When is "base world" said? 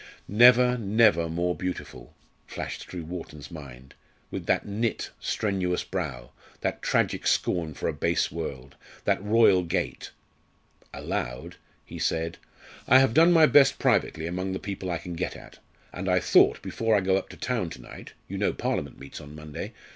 7.93-8.75